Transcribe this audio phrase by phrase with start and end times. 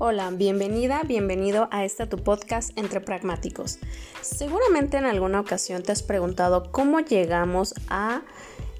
[0.00, 3.80] Hola, bienvenida, bienvenido a este tu podcast Entre Pragmáticos.
[4.22, 8.22] Seguramente en alguna ocasión te has preguntado cómo llegamos a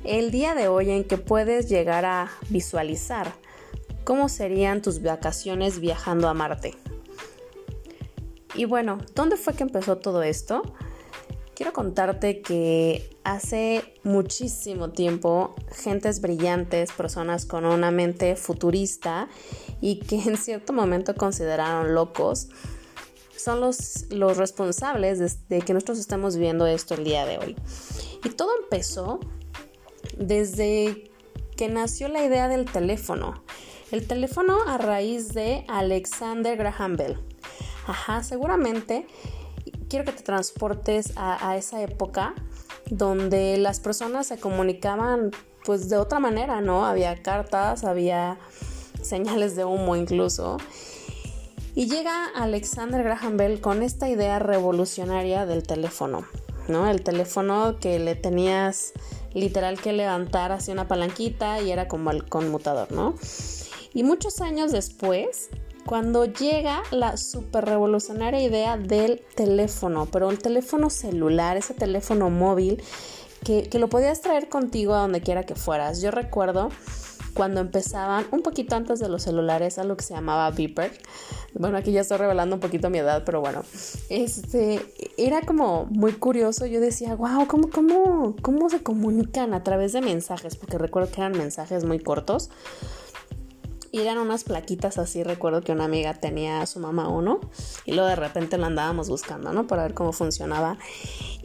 [0.05, 3.33] el día de hoy en que puedes llegar a visualizar
[4.05, 6.77] cómo serían tus vacaciones viajando a Marte.
[8.55, 10.63] Y bueno, ¿dónde fue que empezó todo esto?
[11.59, 19.29] Quiero contarte que hace muchísimo tiempo gentes brillantes, personas con una mente futurista
[19.81, 22.49] y que en cierto momento consideraron locos,
[23.37, 27.57] son los, los responsables de, que nosotros estemos viendo esto el día de hoy.
[28.25, 29.19] Y todo empezó
[30.17, 31.11] desde
[31.57, 33.43] que nació la idea del teléfono.
[33.91, 37.19] El teléfono a raíz de Alexander Graham Bell.
[37.89, 39.09] Ajá, seguramente
[39.89, 42.35] quiero que te transportes a, esa época
[42.91, 45.31] donde las personas se comunicaban
[45.65, 46.87] pues de otra manera, ¿no?
[46.87, 48.39] Había cartas, había
[49.03, 50.59] señales de humo incluso.
[51.75, 56.25] Y llega Alexander Graham Bell con esta idea revolucionaria del teléfono,
[56.69, 56.89] ¿no?
[56.89, 58.93] El teléfono que le tenías
[59.35, 63.15] literal que levantar hacia una palanquita y era como el conmutador, ¿no?
[63.95, 65.51] Y muchos años después,
[65.89, 72.83] cuando llega la super revolucionaria idea del teléfono, pero un teléfono celular, ese teléfono móvil
[73.43, 76.03] que, lo podías traer contigo a donde quiera que fueras.
[76.03, 76.69] Yo recuerdo
[77.33, 80.93] cuando empezaban, un poquito antes de los celulares, algo que se llamaba Beeper.
[81.55, 83.63] Bueno, aquí ya estoy revelando un poquito mi edad, pero bueno,
[84.11, 84.83] este,
[85.17, 86.67] era como muy curioso.
[86.67, 90.55] Yo decía, wow, ¿cómo, cómo, cómo se comunican a través de mensajes?
[90.55, 92.51] Porque recuerdo que eran mensajes muy cortos.
[94.01, 97.41] Eran unas plaquitas así, recuerdo que una amiga tenía a su mamá uno
[97.85, 99.67] y luego de repente lo andábamos buscando, ¿no?
[99.67, 100.79] Para ver cómo funcionaba.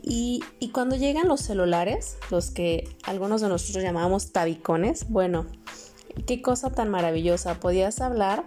[0.01, 5.45] Y, y cuando llegan los celulares, los que algunos de nosotros llamábamos tabicones, bueno,
[6.25, 7.59] qué cosa tan maravillosa.
[7.59, 8.45] Podías hablar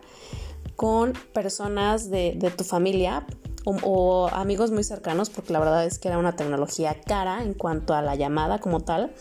[0.76, 3.26] con personas de, de tu familia
[3.66, 7.94] o, amigos muy cercanos, porque la verdad es que era una tecnología cara en cuanto
[7.94, 9.12] a la llamada como tal.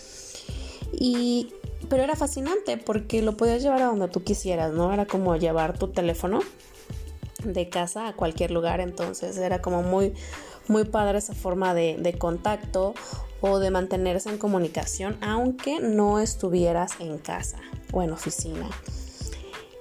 [0.94, 1.54] Y,
[1.88, 4.94] pero era fascinante porque lo podías llevar a donde tú quisieras, ¿no?
[4.94, 6.40] Era como llevar tu teléfono
[7.44, 10.14] de casa a cualquier lugar, entonces era como muy,
[10.68, 12.94] muy padre esa forma de, contacto
[13.42, 17.60] o de mantenerse en comunicación aunque no estuvieras en casa
[17.92, 18.70] o en oficina.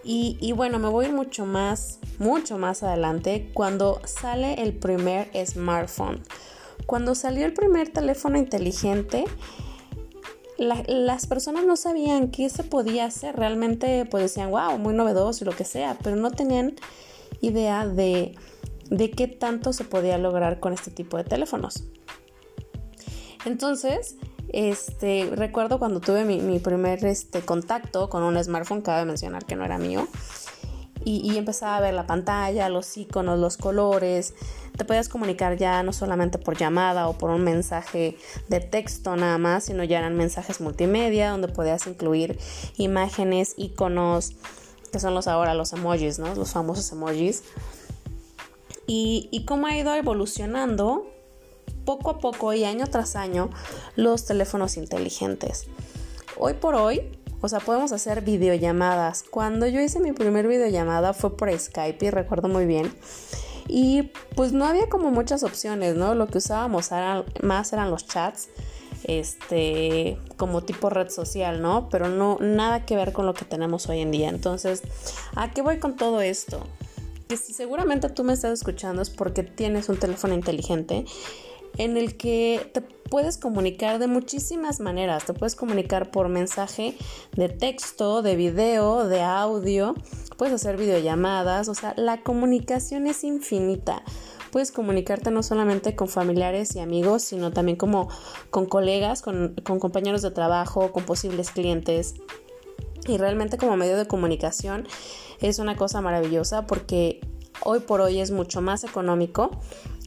[0.06, 6.22] Y, y, bueno, me voy mucho más, mucho más adelante cuando sale el primer smartphone.
[6.84, 9.25] Cuando salió el primer teléfono inteligente,
[10.59, 13.37] las personas no sabían qué se podía hacer.
[13.37, 16.75] Realmente pues decían, wow, muy novedoso y lo que sea, pero no tenían
[17.41, 18.34] idea de,
[18.91, 21.84] de qué tanto se podía lograr con este tipo de teléfonos.
[23.44, 24.16] Entonces,
[24.53, 29.65] este, recuerdo cuando tuve mi, primer este, contacto con un smartphone, cabe mencionar que no
[29.65, 30.06] era mío,
[31.04, 34.34] y, empezaba a ver la pantalla, los iconos, los colores.
[34.76, 38.16] Te podías comunicar ya no solamente por llamada o por un mensaje
[38.48, 42.38] de texto nada más, sino ya eran mensajes multimedia donde podías incluir
[42.76, 44.32] imágenes, iconos,
[44.92, 46.34] que son los ahora los emojis, ¿no?
[46.34, 47.44] Los famosos emojis.
[48.86, 51.06] Y, y cómo ha ido evolucionando
[51.84, 53.50] poco a poco y año tras año
[53.97, 55.66] los teléfonos inteligentes.
[56.36, 57.03] Hoy por hoy
[57.41, 59.22] o sea, podemos hacer videollamadas.
[59.22, 62.93] Cuando yo hice mi primer videollamada fue por Skype y recuerdo muy bien.
[63.69, 66.15] Y pues no había como muchas opciones, ¿no?
[66.15, 66.91] Lo que usábamos
[67.43, 68.49] más eran los chats,
[69.05, 71.89] este, como tipo red social, ¿no?
[71.91, 74.28] Pero no, nada que ver con lo que tenemos hoy en día.
[74.28, 74.83] Entonces,
[75.34, 76.66] ¿a qué voy con todo esto?
[77.28, 81.05] Que si seguramente tú me estás escuchando es porque tienes un teléfono inteligente
[81.78, 85.25] en el que te puedes comunicar de muchísimas maneras.
[85.25, 86.97] Te puedes comunicar por mensaje
[87.37, 89.94] de texto, de video, de audio,
[90.37, 94.03] puedes hacer videollamadas, o sea, la comunicación es infinita.
[94.50, 98.09] Puedes comunicarte no solamente con familiares y amigos, sino también como
[98.50, 102.15] con colegas, con, con compañeros de trabajo, con posibles clientes.
[103.09, 104.86] Y realmente como medio de comunicación
[105.41, 107.21] es una cosa maravillosa porque
[107.62, 109.51] hoy por hoy es mucho más económico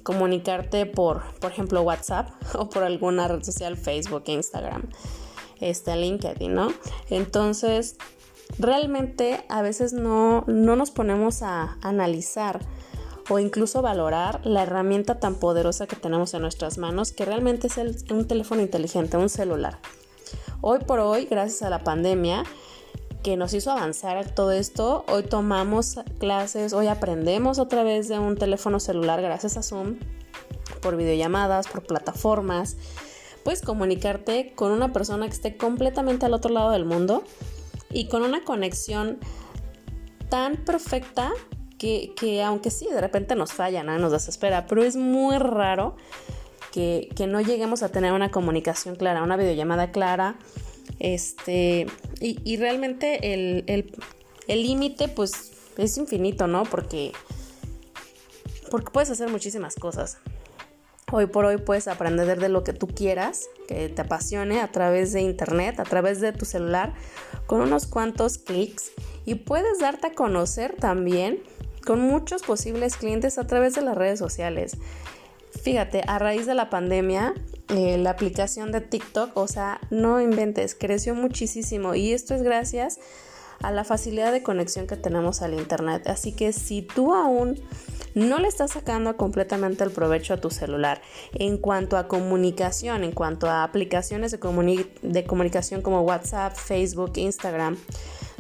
[0.08, 4.84] comunicarte por, por ejemplo, WhatsApp o por alguna red social, Facebook, Instagram,
[5.60, 6.72] este, LinkedIn, ¿no?
[7.10, 7.98] Entonces,
[8.58, 12.62] realmente a veces no, no nos ponemos a analizar
[13.30, 17.78] o incluso valorar la herramienta tan poderosa que tenemos en nuestras manos, que realmente es
[18.10, 19.78] un teléfono inteligente, un celular.
[20.62, 22.46] Hoy por hoy, gracias a la pandemia,
[23.28, 25.04] que nos hizo avanzar todo esto.
[25.10, 29.98] Hoy tomamos clases, hoy aprendemos a través de un teléfono celular gracias a Zoom,
[30.82, 32.78] por videollamadas, por plataformas.
[33.44, 37.22] Puedes comunicarte con una persona que esté completamente al otro lado del mundo
[37.90, 39.20] y con una conexión
[40.30, 41.34] tan perfecta
[41.78, 44.00] que, que aunque sí, de repente nos falla, ¿no?
[44.00, 45.98] nos desespera, pero es muy raro
[46.72, 50.38] que, que, no lleguemos a tener una comunicación clara, una videollamada clara.
[51.00, 51.88] Este,
[52.20, 56.64] y, realmente el límite, pues, es infinito, ¿no?
[56.64, 57.12] Porque,
[58.72, 60.18] porque puedes hacer muchísimas cosas.
[61.10, 65.14] Hoy por hoy puedes aprender de lo que tú quieras, que te apasione a través
[65.14, 66.94] de internet, a través de tu celular,
[67.46, 68.92] con unos cuantos clics
[69.26, 71.42] y puedes darte a conocer también
[71.86, 74.76] con muchos posibles clientes a través de las redes sociales.
[75.62, 77.34] Fíjate, a raíz de la pandemia,
[77.70, 83.00] eh, la aplicación de TikTok, o sea, no inventes, creció muchísimo y esto es gracias
[83.62, 86.08] a la facilidad de conexión que tenemos al Internet.
[86.08, 87.60] Así que si tú aún
[88.16, 91.02] no le estás sacando completamente el provecho a tu celular
[91.34, 97.78] en cuanto a comunicación, en cuanto a aplicaciones de, de comunicación como WhatsApp, Facebook, Instagram,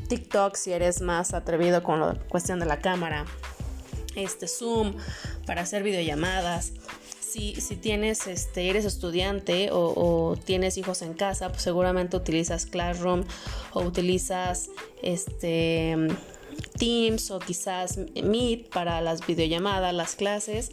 [0.07, 3.25] TikTok si eres más atrevido con la cuestión de la cámara,
[4.15, 4.95] este Zoom
[5.45, 6.71] para hacer videollamadas,
[7.31, 13.23] si, tienes, este, eres estudiante o, tienes hijos en casa, pues seguramente utilizas Classroom
[13.73, 14.69] o utilizas
[15.01, 15.95] este,
[16.77, 20.71] Teams o quizás Meet para las videollamadas, las clases.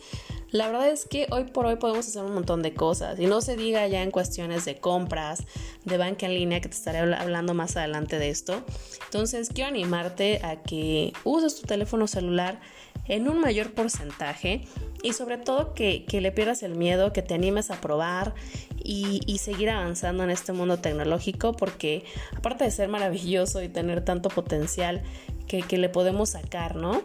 [0.50, 3.40] La verdad es que hoy por hoy podemos hacer un montón de cosas y no
[3.40, 5.42] se diga ya en cuestiones de compras,
[5.84, 8.62] de banca en línea, que te estaré hablando más adelante de esto.
[9.06, 12.60] Entonces quiero animarte a que uses tu teléfono celular
[13.06, 14.62] en un mayor porcentaje
[15.02, 18.34] y sobre todo que, le pierdas el miedo, que te animes a probar
[18.82, 22.04] y, seguir avanzando en este mundo tecnológico porque
[22.36, 25.02] aparte de ser maravilloso y tener tanto potencial
[25.46, 27.02] que, que le podemos sacar, ¿no?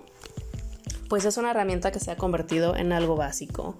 [1.09, 3.77] Pues es una herramienta que se ha convertido en algo básico.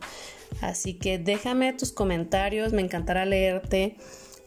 [0.62, 3.95] Así que déjame tus comentarios, me encantará leerte.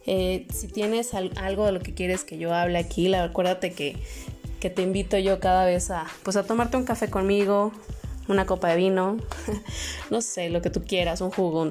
[0.05, 3.95] Eh, si tienes algo de lo que quieres que yo hable aquí, acuérdate que
[4.63, 7.73] que te invito yo cada vez a, pues a tomarte un café conmigo,
[8.29, 9.17] una copa de vino,
[10.09, 11.69] no sé, lo que tú quieras, un jugo,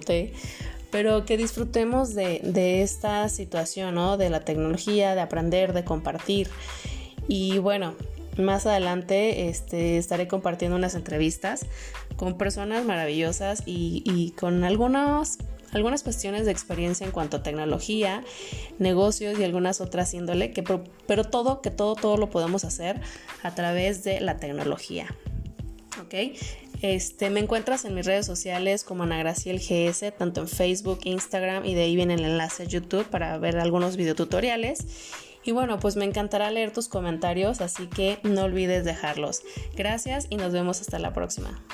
[0.90, 4.18] pero que disfrutemos de, de esta situación, ¿no?
[4.18, 6.50] De la tecnología, de aprender, de compartir.
[7.28, 7.94] Y bueno,
[8.36, 11.64] más adelante este, estaré compartiendo unas entrevistas
[12.16, 15.38] con personas maravillosas y, y con algunos
[15.72, 18.22] algunas cuestiones de experiencia en cuanto a tecnología,
[18.78, 23.00] negocios y algunas otras índole, que, pero todo, que todo, todo lo podemos hacer
[23.42, 25.14] a través de la tecnología.
[26.02, 26.14] ¿Ok?
[26.82, 31.64] Este, me encuentras en mis redes sociales como Ana Graciel GS, tanto en Facebook, Instagram
[31.64, 34.84] y de ahí viene el enlace a YouTube para ver algunos videotutoriales.
[35.44, 39.42] Y bueno, pues me encantará leer tus comentarios, así que no olvides dejarlos.
[39.76, 41.64] Gracias y nos vemos hasta la próxima.